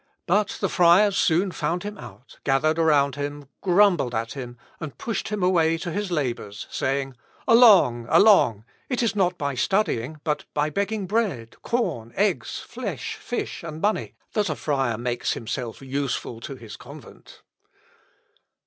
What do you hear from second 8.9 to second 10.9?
is not by studying, but by